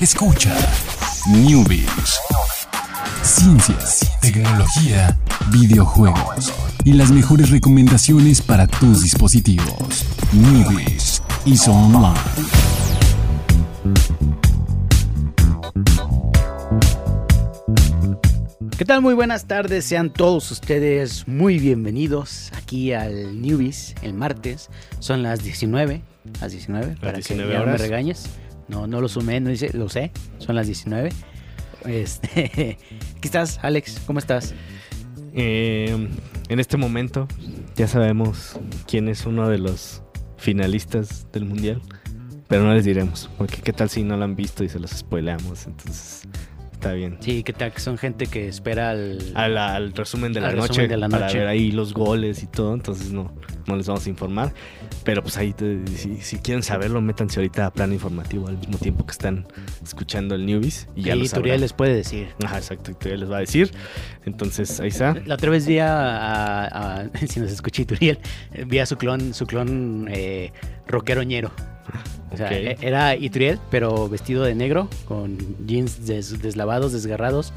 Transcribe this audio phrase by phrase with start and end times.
[0.00, 0.56] Escucha
[1.28, 2.18] Newbies.
[3.22, 5.14] Ciencias, tecnología,
[5.52, 6.54] videojuegos
[6.86, 10.06] y las mejores recomendaciones para tus dispositivos.
[10.32, 12.18] Newbies y Online.
[18.78, 19.02] ¿Qué tal?
[19.02, 24.70] Muy buenas tardes, sean todos ustedes muy bienvenidos aquí al Newbies el martes.
[24.98, 26.00] Son las 19,
[26.40, 28.30] las 19, para 19 que ya no me regañes.
[28.70, 31.10] No, no lo sumé, no dice, lo sé, son las 19.
[31.86, 32.78] Este,
[33.22, 34.54] estás, Alex, ¿cómo estás?
[35.34, 36.08] Eh,
[36.48, 37.26] en este momento
[37.74, 40.02] ya sabemos quién es uno de los
[40.36, 41.82] finalistas del mundial,
[42.46, 44.92] pero no les diremos, porque qué tal si no lo han visto y se los
[44.92, 46.28] spoileamos, entonces
[46.80, 47.18] está bien.
[47.20, 47.72] Sí, ¿qué tal?
[47.72, 49.18] Que son gente que espera al...
[49.34, 52.42] Al, al resumen de la Al noche resumen de la para ver ahí los goles
[52.42, 53.32] y todo, entonces no,
[53.66, 54.52] no les vamos a informar,
[55.04, 58.78] pero pues ahí te- si, si quieren saberlo, métanse ahorita a plan informativo al mismo
[58.78, 59.46] tiempo que están
[59.82, 62.28] escuchando el Newbies y ya Turiel les puede decir.
[62.44, 63.70] Ajá, exacto, Turiel les va a decir,
[64.24, 65.14] entonces ahí está.
[65.26, 65.92] La otra vez vi a,
[66.64, 68.18] a- a- si nos escucha Turiel,
[68.66, 70.50] vi a su clon, su clon eh,
[70.86, 71.50] rockeroñero.
[72.32, 72.52] O sea, Ok.
[72.52, 75.36] e- era Ituriel, pero vestido de negro, con
[75.66, 77.52] jeans des- deslavados, desgarrados,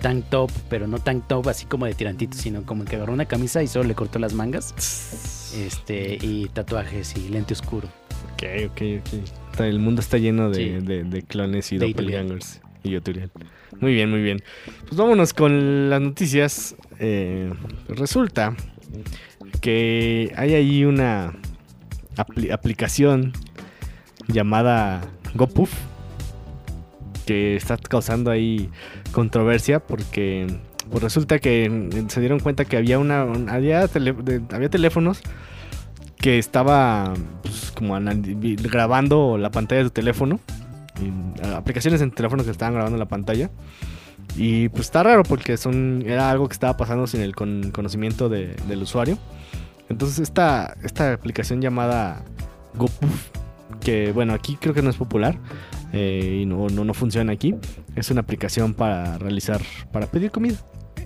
[0.00, 3.24] tank top, pero no tank top así como de tirantito, sino como que agarró una
[3.26, 7.88] camisa y solo le cortó las mangas, este, y tatuajes y lente oscuro.
[8.34, 9.60] Ok, ok, ok.
[9.60, 10.86] El mundo está lleno de, Sí.
[10.86, 12.60] de- de clones y De doppelgangers.
[12.84, 13.30] Y yo, Turiel.
[13.80, 14.42] Muy bien, muy bien.
[14.86, 16.76] Pues vámonos con las noticias.
[17.00, 17.50] Eh,
[17.88, 18.54] resulta
[19.60, 21.32] que hay ahí una
[22.16, 23.32] apli- aplicación
[24.28, 25.00] llamada
[25.34, 25.72] GoPuff
[27.26, 28.70] que está causando ahí
[29.12, 30.46] controversia porque
[30.90, 33.88] pues resulta que se dieron cuenta que había una un- había,
[34.52, 35.20] había teléfonos
[36.18, 40.38] que estaba pues, como grabando la pantalla de tu teléfono
[41.02, 43.50] y, a- aplicaciones en teléfono que estaban grabando la pantalla.
[44.36, 48.28] Y pues está raro porque son era algo que estaba pasando sin el con- conocimiento
[48.28, 49.18] de- del usuario.
[49.88, 52.22] Entonces esta esta aplicación llamada
[52.74, 53.28] GoPuff
[53.80, 55.38] que bueno aquí creo que no es popular
[55.92, 57.54] eh, y no, no, no funciona aquí
[57.94, 59.60] es una aplicación para realizar
[59.92, 60.56] para pedir comida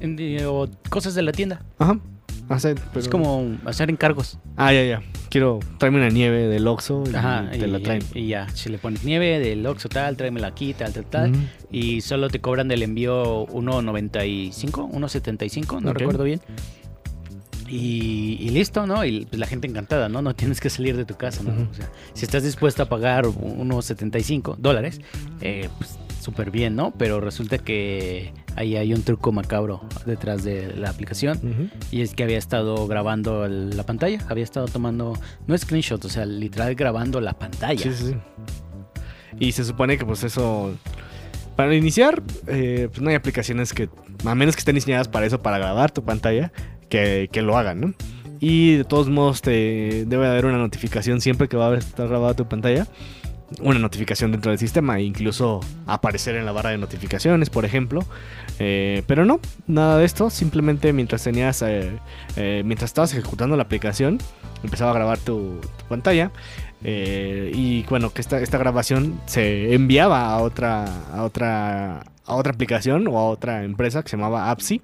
[0.00, 1.62] eh, O cosas de la tienda.
[1.78, 1.98] ajá
[2.48, 4.38] Hacer- Es como hacer encargos.
[4.56, 8.26] ah ya ya quiero tráeme una nieve del Oxxo y Ajá, te la traen y
[8.26, 11.32] ya, si le pones nieve del Oxxo tal, tráemela aquí, tal, tal, tal.
[11.70, 16.40] Y solo te cobran del envío 1.95, 1.75, no recuerdo bien.
[17.70, 19.04] Y, y listo, ¿no?
[19.04, 20.22] Y pues, la gente encantada, ¿no?
[20.22, 21.50] No tienes que salir de tu casa, ¿no?
[21.70, 25.00] O sea, si estás dispuesto a pagar unos 75 dólares,
[25.40, 26.92] eh, pues súper bien, ¿no?
[26.98, 31.70] Pero resulta que ahí hay un truco macabro detrás de la aplicación.
[31.92, 36.08] Y es que había estado grabando el- la pantalla, había estado tomando, no screenshot, o
[36.08, 37.80] sea, literal grabando la pantalla.
[37.82, 38.16] Sí, sí, sí.
[39.38, 40.74] Y se supone que pues eso...
[41.56, 43.90] Para iniciar, eh, pues no hay aplicaciones que,
[44.24, 46.52] a menos que estén diseñadas para eso, para grabar tu pantalla,
[46.90, 47.94] que, lo hagan, ¿no?
[48.40, 52.34] Y de todos modos te debe haber una notificación siempre que va a estar grabada
[52.34, 52.86] tu pantalla.
[53.60, 58.04] Una notificación dentro del sistema, e incluso aparecer en la barra de notificaciones, por ejemplo.
[58.60, 60.30] Eh, pero no, nada de esto.
[60.30, 61.90] Simplemente mientras tenías, eh,
[62.36, 64.18] eh, mientras estabas ejecutando la aplicación,
[64.62, 66.30] empezaba a grabar tu, pantalla.
[66.82, 73.06] Y bueno, que esta, esta grabación se enviaba a otra, a otra, a otra aplicación
[73.08, 74.80] o a otra empresa que se llamaba Appsi.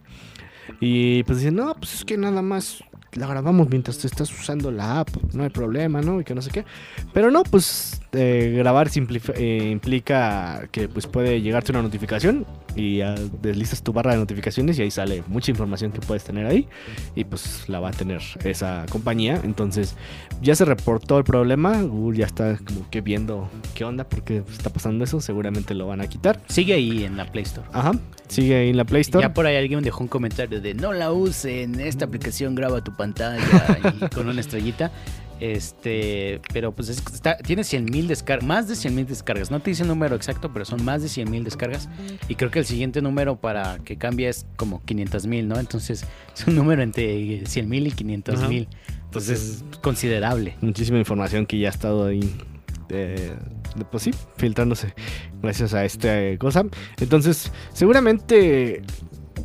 [0.81, 2.83] Y pues dicen, no, pues es que nada más
[3.13, 6.21] la grabamos mientras te estás usando la app, no hay problema, ¿no?
[6.21, 6.65] Y que no sé qué.
[7.13, 8.91] Pero no, pues eh, grabar
[9.35, 14.79] eh, implica que pues puede llegarte una notificación y ya deslizas tu barra de notificaciones
[14.79, 16.69] y ahí sale mucha información que puedes tener ahí
[17.15, 19.41] y pues la va a tener esa compañía.
[19.43, 19.97] Entonces
[20.43, 24.71] ya se reportó el problema, Google ya está como que viendo qué onda, porque está
[24.71, 26.41] pasando eso, seguramente lo van a quitar.
[26.49, 27.67] Sigue ahí en la Play Store.
[27.73, 27.93] Ajá,
[28.29, 29.23] sigue ahí en la Play Store.
[29.23, 32.95] Ya por ahí alguien dejó un comentario de no la usen, esta aplicación graba tu
[32.95, 33.39] pantalla
[34.01, 34.93] y con una estrellita.
[35.41, 39.51] Este, pero pues es- está, tiene 100 mil descargas, más de 100 mil descargas.
[39.51, 41.89] No te dice el número exacto, pero son más de 100 mil descargas.
[42.29, 45.59] Y creo que el siguiente número para que cambie es como 500 mil, ¿no?
[45.59, 48.69] Entonces es un número entre 100 mil y 500 mil.
[49.05, 50.55] Entonces es considerable.
[50.61, 52.35] muchísima información que ya ha estado ahí.
[52.89, 53.35] eh,
[53.91, 54.95] pues sí, filtrándose
[55.43, 56.65] gracias a esta eh, cosa.
[56.99, 58.83] Entonces, seguramente,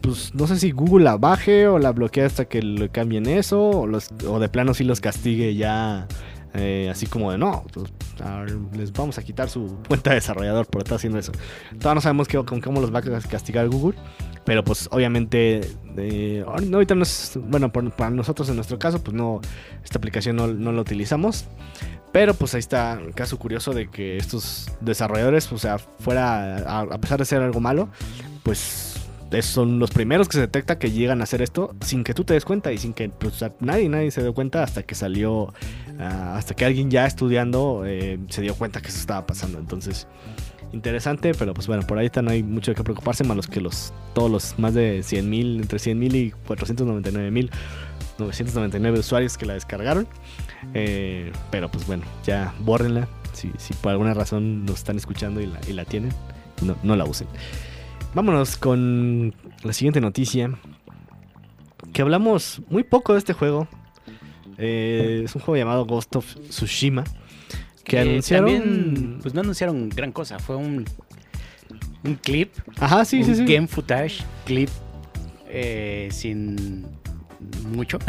[0.02, 3.62] pues no sé si Google la baje o la bloquee hasta que le cambien eso,
[3.70, 6.08] o, los, o de plano sí los castigue ya.
[6.54, 7.88] eh, así como de no, pues,
[8.78, 11.32] les vamos a quitar su cuenta de desarrollador por estar haciendo eso.
[11.80, 13.98] Todavía no sabemos con cómo los va a castigar Google,
[14.44, 15.62] pero pues obviamente,
[15.98, 19.40] eh, ahorita no es, bueno, para nosotros en nuestro caso, pues no,
[19.84, 21.46] esta aplicación no, no la utilizamos.
[22.12, 26.80] Pero pues ahí está un caso curioso de que estos desarrolladores, o sea, fuera, a,
[26.82, 27.88] a pesar de ser algo malo,
[28.44, 28.91] pues es-
[29.42, 32.34] son los primeros que se detecta que llegan a hacer esto sin que tú te
[32.34, 35.54] des cuenta y sin que pues, nadie, nadie se dio cuenta hasta que salió,
[36.00, 39.58] ah, hasta que alguien ya estudiando eh, se dio cuenta que eso estaba pasando.
[39.60, 40.08] Entonces,
[40.74, 43.48] interesante, pero pues bueno, por ahí está, no hay mucho de qué preocuparse, más los
[43.48, 47.52] que los, todos los más de 100 mil, entre 100 mil y 499 mil
[48.18, 50.08] 999 usuarios que la descargaron.
[50.74, 53.08] Eh, pero pues bueno, ya bórrenla.
[53.34, 56.12] Si, si por alguna razón nos están escuchando y la, y la tienen,
[56.62, 57.28] no, no la usen.
[58.14, 60.52] Vámonos con la siguiente noticia.
[61.94, 63.68] Que hablamos muy poco de este juego.
[64.58, 67.04] Eh, es un juego llamado Ghost of Tsushima.
[67.84, 68.52] Que anunciaron.
[68.52, 70.40] También, pues no anunciaron gran cosa.
[70.40, 70.86] Fue un,
[72.04, 72.54] un clip.
[72.80, 73.46] Ajá, sí, un sí, sí.
[73.46, 74.70] game footage clip
[75.48, 76.86] eh, sin
[77.72, 78.00] mucho.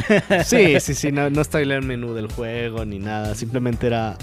[0.45, 4.17] Sí, sí, sí, no, no está ahí el menú del juego ni nada, simplemente era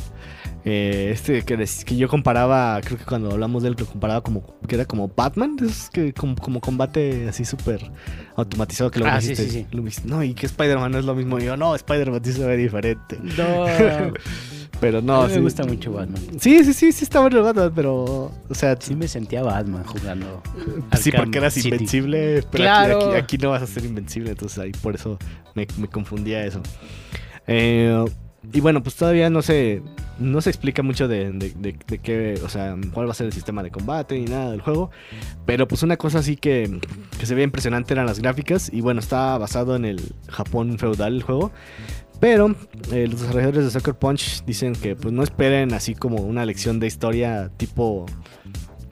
[0.70, 4.76] eh, este que, yo comparaba, creo que cuando hablamos de él lo comparaba como que
[4.76, 7.92] era como Batman, es que como, como combate así súper
[8.36, 9.68] automatizado que lo Ah, dijiste, sí, sí, sí.
[9.72, 12.34] lo dijiste, no, y que Spider-Man no es lo mismo, y yo, no, Spider-Man sí
[12.34, 13.66] se ve diferente, No,
[14.80, 16.22] pero no no, me gusta mucho Batman.
[16.40, 18.04] Sí, sí, sí, sí está bueno Batman, pero,
[18.50, 20.42] o sea, Sí me sentía Batman jugando.
[21.00, 21.70] sí, porque eras City.
[21.70, 22.98] invencible, pero Claro.
[23.00, 25.18] aquí, aquí- aquí no vas a ser invencible, entonces ahí por eso
[25.56, 26.62] me, me confundía eso.
[27.48, 28.06] Eh,
[28.54, 29.82] y bueno, pues todavía no se,
[30.18, 33.28] no se explica mucho de, de- de- de qué, o sea, cuál va a ser
[33.28, 34.92] el sistema de combate ni nada del juego,
[35.46, 36.80] pero pues una cosa así que,
[37.20, 41.16] que se ve impresionante eran las gráficas y bueno, está basado en el Japón feudal
[41.16, 41.52] el juego.
[42.22, 42.54] Pero
[42.92, 46.80] eh, los desarrolladores de Sucker Punch dicen que pues no esperen así como una lección
[46.82, 48.06] de historia tipo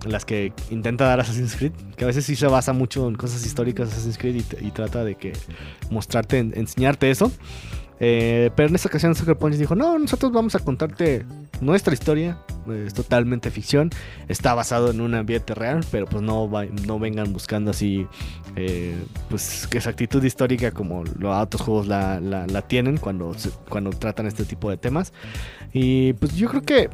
[0.06, 3.46] las que intenta dar Assassin's Creed, que a veces sí se basa mucho en cosas
[3.46, 5.34] históricas Assassin's Creed y, y trata de que
[5.90, 7.30] mostrarte, en- enseñarte eso.
[8.00, 11.26] Eh, pero en esta ocasión Sucker Punch dijo, no, nosotros vamos a contarte
[11.62, 12.38] nuestra historia,
[12.86, 13.90] es totalmente ficción,
[14.28, 16.48] está basado en un ambiente real, pero pues no,
[16.86, 18.06] no vengan buscando así,
[18.56, 18.96] eh,
[19.30, 23.36] pues exactitud histórica como los otros juegos la, la- la tienen cuando,
[23.70, 25.12] cuando tratan este tipo de temas.
[25.74, 26.90] Y pues yo creo que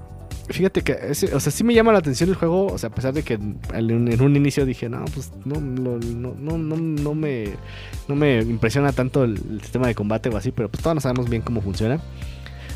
[0.49, 0.93] Fíjate que,
[1.33, 3.35] o sea, sí me llama la atención el juego, o sea, a pesar de que
[3.35, 7.53] en, un inicio dije, no, pues no, no, no, no, no, me,
[8.09, 11.29] no me impresiona tanto el, sistema de combate o así, pero pues todos no sabemos
[11.29, 12.01] bien cómo funciona.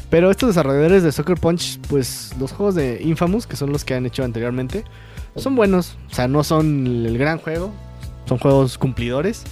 [0.10, 3.96] Pero estos desarrolladores de Soccer Punch, pues los juegos de Infamous, que son los que
[3.96, 4.86] han hecho anteriormente,
[5.36, 7.74] son buenos, o sea, no son el gran juego,
[8.26, 9.44] son juegos cumplidores.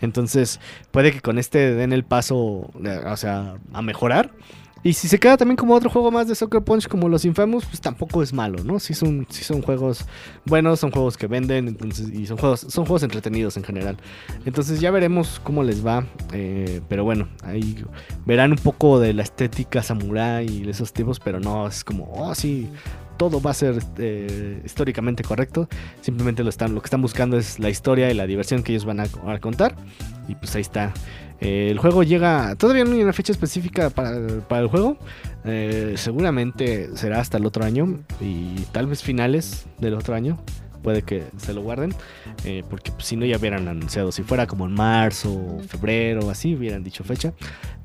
[0.00, 0.60] Entonces,
[0.92, 4.30] puede que con este den el paso, o sea, a mejorar.
[4.84, 7.64] Y si se queda también como otro juego más de Soccer Punch como los Infamous,
[7.64, 8.78] pues tampoco es malo, ¿no?
[8.78, 10.04] Sí son, sí son juegos
[10.44, 13.96] buenos, son juegos que venden, entonces, y son juegos, son juegos entretenidos en general.
[14.44, 16.06] Entonces ya veremos cómo les va.
[16.34, 17.82] eh, pero bueno, ahí
[18.26, 22.12] verán un poco de la estética samurai y de esos tipos, pero no es como,
[22.14, 22.68] oh sí,
[23.16, 25.68] todo va a ser eh, históricamente correcto.
[26.00, 28.84] Simplemente lo, están, lo que están buscando es la historia y la diversión que ellos
[28.84, 29.08] van a,
[29.40, 29.74] contar.
[30.28, 30.92] Y pues ahí está.
[31.40, 34.98] Eh, el juego llega, todavía no hay una fecha específica para, el juego.
[35.44, 40.38] Eh, seguramente será hasta el otro año y tal vez finales del otro año.
[40.82, 41.94] Puede que se lo guarden.
[42.68, 44.12] porque pues, si no ya hubieran anunciado.
[44.12, 47.32] Si fuera como en marzo o febrero así, hubieran dicho fecha.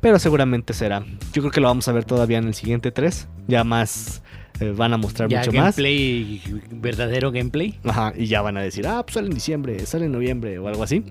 [0.02, 1.06] Pero seguramente será.
[1.32, 3.28] Yo creo que lo vamos a ver todavía en el siguiente 3.
[3.48, 4.22] Ya más
[4.60, 5.76] eh, van a mostrar Ya mucho más.
[5.76, 6.42] gameplay,
[6.72, 7.80] verdadero gameplay.
[7.84, 10.68] Ajá, y ya van a decir, ah, pues sale en diciembre, sale en noviembre o
[10.68, 11.04] algo así.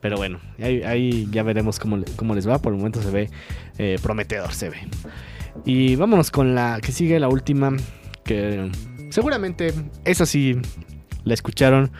[0.00, 2.58] Pero bueno, ahí, ahí ya veremos cómo, cómo les va.
[2.60, 3.30] Por el momento se ve
[3.78, 4.76] eh, prometedor, se ve.
[5.64, 7.74] Y vámonos con la que sigue, la última,
[8.24, 8.70] que
[9.10, 9.72] seguramente
[10.04, 10.56] esa sí
[11.24, 11.90] la escucharon.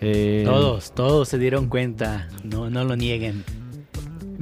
[0.00, 2.28] eh, Todos, todos se dieron cuenta.
[2.44, 3.42] No, no lo nieguen.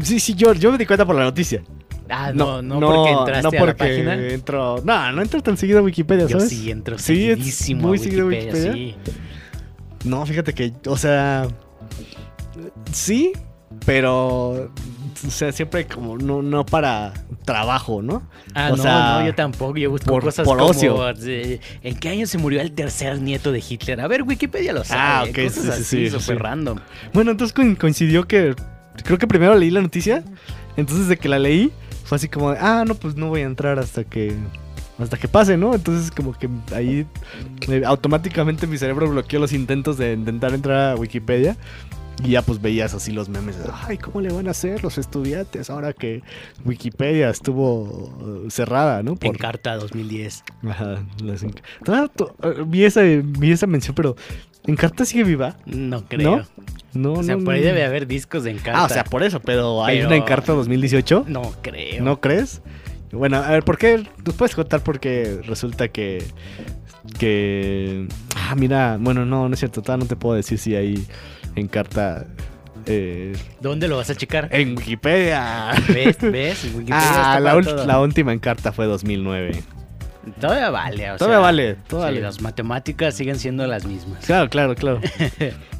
[0.02, 1.62] Sí, sí, yo, yo me di cuenta por la noticia.
[2.08, 4.14] Ah, no, no, porque entraste no a la página.
[4.28, 6.50] entro, no, no entro tan seguido a Wikipedia, Yo ¿sabes?
[6.50, 8.96] sí entro Sí, es muy seguido a Wikipedia, sí.
[10.04, 11.48] No, fíjate que, o sea,
[12.92, 13.32] sí,
[13.86, 14.70] pero,
[15.26, 17.12] o sea, siempre como no, no para
[17.44, 18.22] trabajo, ¿no?
[18.54, 19.76] Ah, O no, sea, no, yo tampoco.
[19.76, 21.08] Yo busco por- cosas por como ocio.
[21.82, 24.00] ¿En qué año se murió el tercer nieto de Hitler?
[24.00, 25.00] A ver, Wikipedia lo sabe.
[25.02, 26.42] Ah, ok, cosas sí, sí, así, sí, súper sí.
[26.42, 26.78] random.
[27.12, 28.54] Bueno, entonces coin- coincidió que,
[29.04, 30.22] creo que primero leí la noticia,
[30.76, 31.72] entonces de que la leí,
[32.04, 34.34] fue así como, de, ah, no, pues no voy a entrar hasta que...
[34.96, 35.74] Hasta que pase, ¿no?
[35.74, 37.04] Entonces como que ahí
[37.68, 41.56] eh, automáticamente mi cerebro bloqueó los intentos de intentar entrar a Wikipedia.
[42.22, 43.56] Y ya pues veías así los memes
[43.88, 46.22] ay, ¿cómo le van a hacer los estudiantes ahora que
[46.64, 49.16] Wikipedia estuvo eh, cerrada, ¿no?
[49.20, 50.44] En Carta 2010.
[50.68, 51.50] Ajá, las eh,
[52.64, 54.14] vi, esa, vi esa mención, pero
[54.66, 55.56] ¿Encarta sigue viva?
[55.66, 56.44] No creo.
[56.94, 57.66] No, o sea, no, por ahí no.
[57.66, 58.80] debe haber discos de Encarta.
[58.80, 61.24] Ah, o sea, por eso, pero hay Pero- una Encarta 2018.
[61.28, 62.02] No creo.
[62.02, 62.62] ¿No crees?
[63.12, 64.04] Bueno, a ver, ¿por qué?
[64.24, 66.24] ¿Nos puedes contar por qué resulta que.
[67.18, 68.06] que.
[68.36, 71.06] Ah, mira, bueno, no, no es cierto, todavía no te puedo decir si hay
[71.56, 72.26] en carta.
[72.86, 74.48] eh, ¿Dónde lo vas a checar?
[74.52, 75.70] en Wikipedia.
[75.88, 76.18] ¿Ves?
[76.20, 76.64] ¿Ves?
[76.74, 76.96] Wikipedia
[77.34, 79.62] Ah, la, la última en carta fue 2009.
[80.40, 81.10] Todavía vale.
[81.12, 82.20] O Todavía sea, vale, sí, todavía.
[82.20, 84.24] las matemáticas siguen siendo las mismas.
[84.24, 85.00] Claro, claro, claro.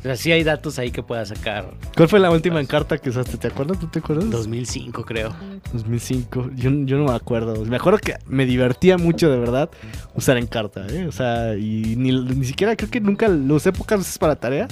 [0.04, 1.64] O sea, sí hay datos ahí que puedas sacar.
[1.96, 3.38] ¿Cuál fue la última en carta que usaste?
[3.38, 3.78] ¿Te acuerdas?
[3.78, 4.28] ¿Tú te acuerdas?
[4.28, 5.34] 2005, creo.
[5.72, 6.50] 2005.
[6.56, 7.64] Yo, yo no me acuerdo.
[7.64, 9.70] Me acuerdo que me divertía mucho, de verdad,
[10.14, 11.06] usar en carta, ¿eh?
[11.06, 14.68] O sea, y ni, ni siquiera creo que nunca lo usé pocas veces para tarea,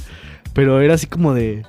[0.52, 1.64] pero era así como de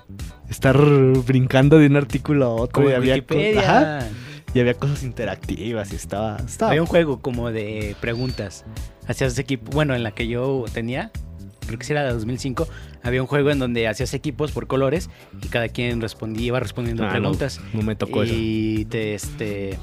[0.50, 0.78] estar
[1.26, 2.74] brincando de un artículo a otro.
[2.74, 3.62] Como y, había Wikipedia.
[3.62, 4.08] Ajá,
[4.54, 6.38] y había cosas interactivas y estaba...
[6.38, 8.66] estaba Había un juego como de preguntas.
[9.08, 9.72] Hacías equipo.
[9.72, 11.12] Bueno, en la que yo tenía,
[11.66, 12.68] creo que era de 2005,
[13.02, 15.10] había un juego en donde hacías equipos por colores
[15.42, 17.60] y cada quien respondía, iba respondiendo Ah, no, preguntas.
[17.74, 18.34] No, me tocó eso.
[18.36, 19.78] y te este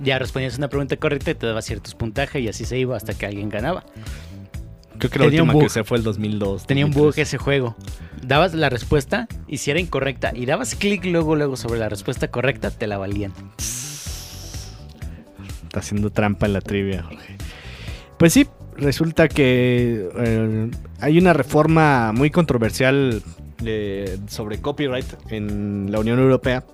[0.00, 3.14] ya respondías una pregunta correcta y te daba ciertos puntajes y así se iba hasta
[3.14, 3.84] que alguien ganaba.
[4.98, 6.66] Creo que la tenía última que usé fue el 2002.
[6.66, 7.28] Tenía un bug 2003.
[7.28, 7.76] ese juego.
[8.22, 12.28] Dabas la respuesta y si era incorrecta y dabas clic luego luego sobre la respuesta
[12.28, 13.32] correcta, te la valían.
[15.64, 17.36] Está haciendo trampa en la trivia, Jorge.
[18.18, 18.46] Pues sí,
[18.76, 20.70] resulta que eh,
[21.00, 23.22] hay una reforma muy controversial
[23.64, 26.64] eh, sobre copyright en la Unión Europea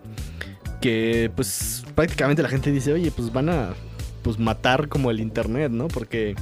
[0.80, 3.74] que pues prácticamente la gente dice, oye, pues van a
[4.22, 5.88] pues matar como el internet, ¿no?
[5.88, 6.34] Porque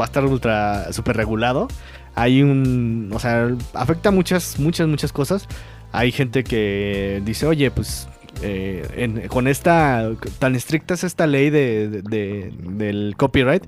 [0.00, 1.68] va a estar ultra super regulado.
[2.14, 5.48] Hay un, o sea, afecta muchas muchas muchas cosas.
[5.92, 8.08] Hay gente que dice, oye, pues
[8.42, 13.64] eh, con esta tan estricta es esta ley de, de- de- del copyright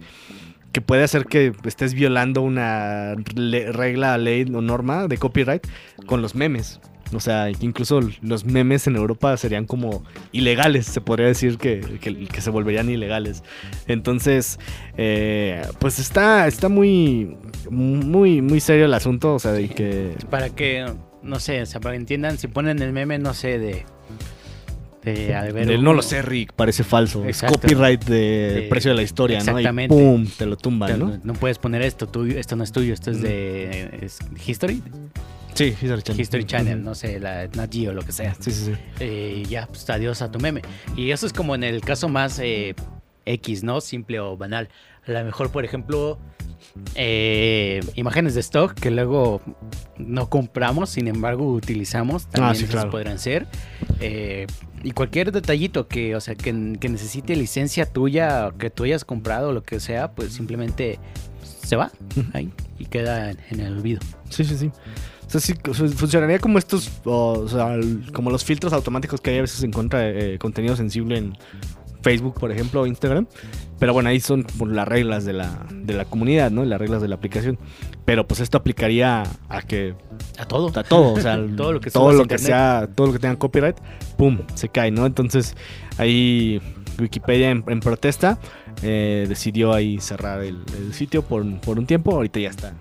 [0.73, 5.67] que puede hacer que estés violando una regla, ley o norma de copyright
[6.07, 6.81] con los memes.
[7.15, 12.27] O sea, incluso los memes en Europa serían como ilegales, se podría decir que, que-
[12.27, 13.43] que se volverían ilegales.
[13.87, 14.59] Entonces,
[14.97, 17.37] eh, pues está, está muy,
[17.71, 19.35] muy, muy serio el asunto.
[19.35, 20.85] O sea, de que Para que,
[21.23, 23.85] no sé, o sea, para que entiendan, si ponen el meme, no sé, de...
[25.05, 27.25] de Del no lo sé, Rick, parece falso.
[27.25, 27.55] Exacto.
[27.59, 29.45] Es copyright de De- precio de la historia, ¿no?
[29.45, 29.95] Y exactamente.
[29.95, 31.21] pum, te lo tumban, ¿no?
[31.23, 31.33] ¿no?
[31.35, 34.83] puedes poner esto, tú, esto no es tuyo, esto es de es History,
[35.57, 36.21] Sí, History Channel.
[36.21, 38.35] History Channel, no sé, la Nat Geo, lo que sea.
[38.39, 38.73] Sí, sí, sí.
[39.01, 40.63] Eh, ya, pues adiós a tu meme.
[40.97, 42.75] Y eso es como en el caso más eh,
[43.25, 43.81] X, ¿no?
[43.81, 44.69] Simple o banal.
[45.07, 46.19] A lo mejor, por ejemplo,
[46.95, 49.41] eh, imágenes de stock que luego
[49.99, 52.91] no compramos, sin embargo utilizamos, también Ah, sí, claro.
[52.91, 53.47] podrán ser.
[54.01, 54.47] Eh,
[54.83, 59.53] y cualquier detallito que, o sea, que, que necesite licencia tuya, que tú hayas comprado,
[59.53, 60.99] lo que sea, pues simplemente
[61.43, 61.91] se va
[62.35, 64.01] ahí y queda en, en el olvido.
[64.29, 64.71] Sí, sí, sí.
[65.27, 67.77] O sea, sí, fu- funcionaría como estos, o, sea,
[68.13, 71.37] como los filtros automáticos que hay a veces en contra de eh, contenido sensible en
[72.03, 73.27] Facebook, por ejemplo, o Instagram.
[73.81, 76.65] Pero bueno, ahí son por las reglas de la, de la comunidad, ¿no?
[76.65, 77.59] Las reglas de la aplicación.
[78.05, 79.95] Pero pues esto aplicaría a que
[80.39, 80.71] A todo.
[80.79, 83.37] a todo, o sea, Todo lo que todo lo que sea, todo lo que tenga
[83.37, 83.77] copyright,
[84.17, 85.05] pum, se cae, ¿no?
[85.07, 85.57] Entonces
[85.99, 86.61] ahí
[87.01, 88.39] Wikipedia en, en protesta
[88.83, 92.15] eh, decidió ahí cerrar el, el sitio por, por un tiempo.
[92.15, 92.75] Ahorita ya está,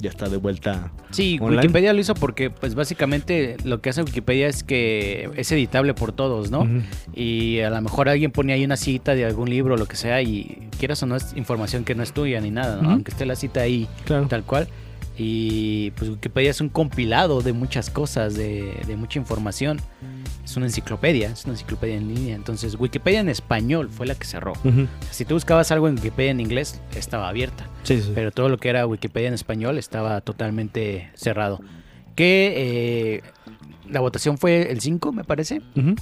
[0.00, 0.92] ya está de vuelta.
[1.10, 1.62] Sí, online.
[1.62, 6.12] Wikipedia lo hizo porque, pues básicamente lo que hace Wikipedia es que es editable por
[6.12, 6.68] todos, ¿no?
[7.14, 9.96] Y a lo mejor alguien pone ahí una cita de algún libro o lo que
[9.96, 12.90] sea y quieras o no es información que no es tuya ni nada, ¿no?
[12.90, 14.26] Aunque esté la cita ahí Claro.
[14.28, 14.68] tal cual.
[15.20, 19.80] Y pues Wikipedia es un compilado de muchas cosas, de, de mucha información.
[20.44, 22.34] Es una enciclopedia, es una enciclopedia en línea.
[22.34, 24.52] Entonces Wikipedia en español fue la que cerró.
[24.64, 24.86] Ujú.
[25.10, 27.68] Si tú buscabas algo en Wikipedia en inglés, estaba abierta.
[27.82, 28.12] Sí, sí.
[28.14, 31.60] Pero todo lo que era Wikipedia en español estaba totalmente cerrado.
[32.14, 33.22] Que eh,
[33.88, 35.60] la votación fue el 5, me parece.
[35.76, 35.94] Ujú.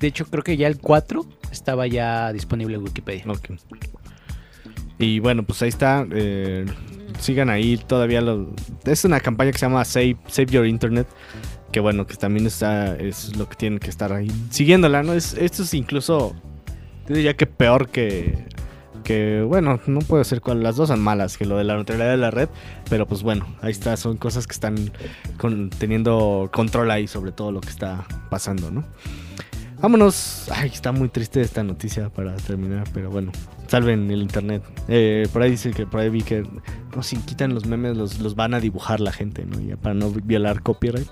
[0.00, 3.24] De hecho, creo que ya el 4 estaba ya disponible en Wikipedia.
[3.26, 3.50] Ok.
[4.98, 6.06] Y bueno, pues ahí está.
[6.12, 6.66] eh,
[7.18, 8.20] sigan ahí todavía.
[8.20, 11.06] Lo, es una campaña que se llama Save, Save Your Internet.
[11.74, 15.12] Que bueno, que también está, es lo que tienen que estar ahí siguiéndola, ¿no?
[15.12, 16.32] Es, esto es incluso,
[17.08, 18.46] yo diría que peor que,
[19.02, 22.10] que, bueno, no puedo ser cuál, las dos son malas, que lo de la neutralidad
[22.10, 22.48] de la red,
[22.88, 24.92] pero pues bueno, ahí está, son cosas que están
[25.76, 28.84] teniendo control ahí sobre todo lo que está pasando, ¿no?
[29.84, 30.48] Vámonos.
[30.50, 33.32] Ay, está muy triste esta noticia para terminar, pero bueno,
[33.66, 34.62] salven el internet.
[34.88, 36.42] Eh, por ahí dice que por ahí vi que
[36.96, 39.60] no, si quitan los memes los, los van a dibujar la gente, ¿no?
[39.60, 41.08] Ya para no violar copyright.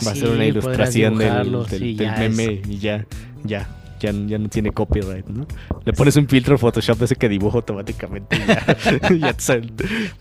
[0.00, 2.78] Ah, Va a sí, ser una ilustración del, dibujarlo, del- sí, del ya meme y
[2.78, 3.06] ya,
[3.44, 3.68] ya,
[4.00, 5.46] ya, ya no tiene copyright, ¿no?
[5.84, 9.72] Le pones un filtro Photoshop ese que dibuja automáticamente y ya, ya te sal-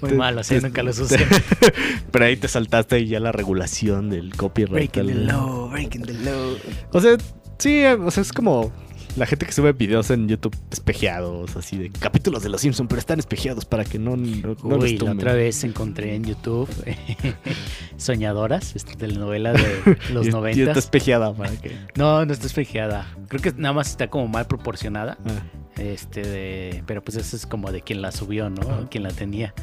[0.01, 1.19] Muy te- malo, sí, te- nunca te- usé.
[2.11, 4.71] Pero ahí te saltaste y ya la regulación del copyright.
[4.93, 6.55] Breaking the law, breaking the law.
[6.91, 7.17] o sea,
[7.59, 8.71] sí, o sea, es como
[9.17, 12.99] La gente que sube videos en YouTube espejeados, así de capítulos de Los Simpsons, pero
[12.99, 16.69] están espejeados para que no, no, no los Uy, la otra vez encontré en YouTube
[17.97, 20.61] Soñadoras, esta telenovela de los Y- Y 90.
[20.63, 21.75] está espejeada para que.
[21.95, 23.07] No, no está espejeada.
[23.27, 25.17] Creo que nada más está como mal proporcionada.
[25.25, 25.41] Ah.
[25.81, 28.87] Este, de, pero pues eso es como de quien la subió, ¿no?
[28.89, 29.53] Quien la tenía.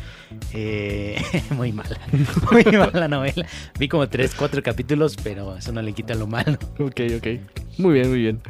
[0.53, 1.21] Eh,
[1.51, 1.99] muy mala.
[2.53, 3.47] Muy mala la novela.
[3.79, 6.59] Vi como tres, cuatro capítulos, pero eso no le quita lo malo.
[6.79, 7.27] Ok, ok.
[7.79, 8.41] Muy bien, muy bien.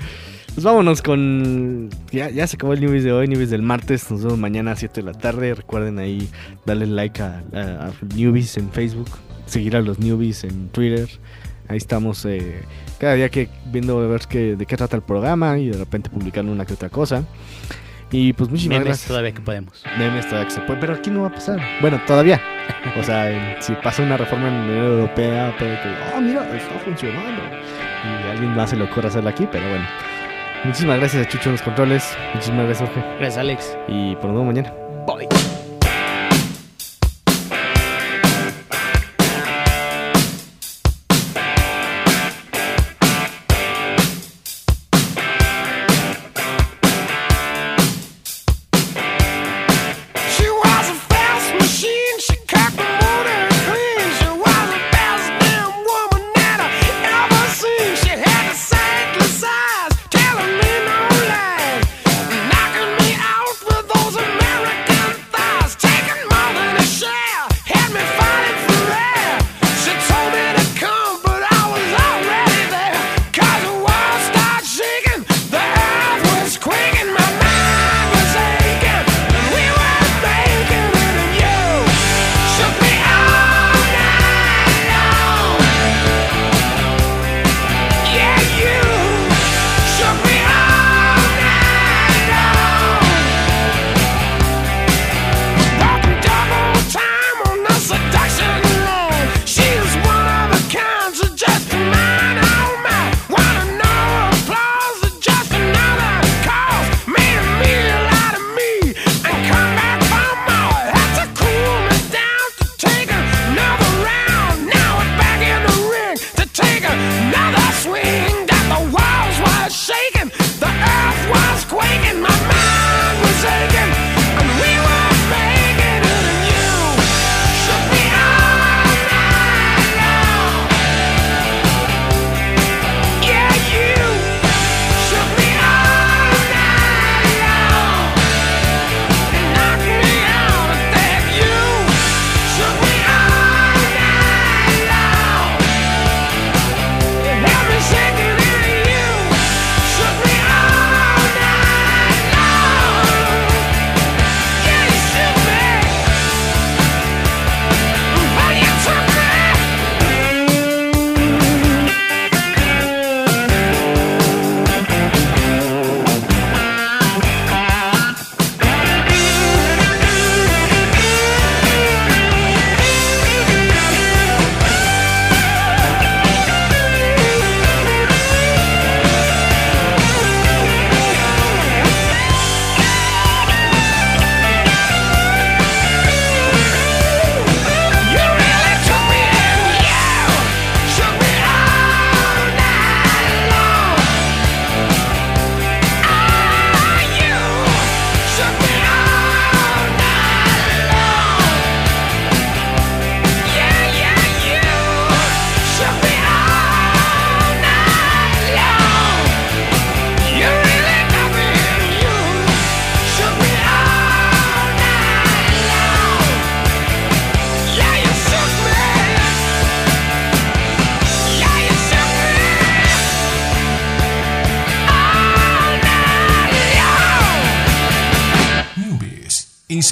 [0.54, 1.90] Pues vámonos con.
[2.12, 4.08] Ya, ya se acabó el Newbies de hoy, Newbies del martes.
[4.11, 5.52] Nos vemos mañana a 7 de la tarde.
[5.54, 6.28] Recuerden ahí
[6.64, 9.08] darle like a, a- a Newbies en Facebook,
[9.46, 11.08] seguir a los Newbies en Twitter.
[11.66, 12.62] Ahí estamos eh,
[12.99, 16.08] cada día que viendo a ver qué, de qué trata el programa y de repente
[16.11, 17.25] publicando una que otra cosa.
[18.12, 19.08] Y pues muchísimas Memes gracias.
[19.08, 19.82] todavía que podemos.
[19.99, 21.58] Memes todavía que se puede, pero aquí no va a pasar.
[21.80, 22.40] Bueno, todavía.
[23.00, 26.78] O sea, si pasa una reforma en la Unión Europea, puede que, oh, mira, está
[26.84, 27.42] funcionando.
[28.04, 29.84] Y a alguien más se le ocurre hacerlo aquí, pero bueno.
[30.64, 32.16] Muchísimas gracias a Chucho en los controles.
[32.35, 33.09] Muchísimas gracias, Jorge.
[33.18, 33.78] Gracias, Alex.
[33.88, 34.73] Y por nos vemos mañana.
[35.06, 35.43] Bye.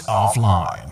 [0.01, 0.92] Offline.